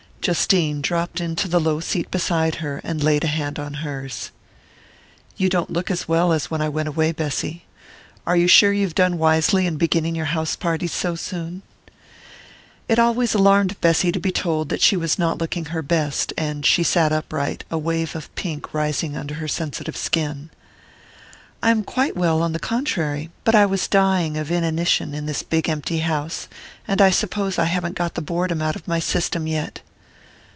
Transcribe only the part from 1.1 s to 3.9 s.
into the low seat beside her, and laid a hand on